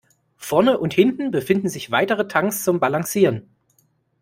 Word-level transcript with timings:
Vorne 0.37 0.79
und 0.79 0.95
hinten 0.95 1.29
befinden 1.29 1.69
sich 1.69 1.91
weitere 1.91 2.27
Tanks 2.27 2.63
zum 2.63 2.79
Balancieren. 2.79 3.47